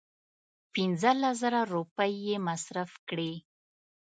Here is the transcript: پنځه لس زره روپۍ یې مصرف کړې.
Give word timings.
پنځه 0.73 1.11
لس 1.21 1.35
زره 1.41 1.61
روپۍ 1.73 2.13
یې 2.27 2.35
مصرف 2.47 2.91
کړې. 3.09 3.33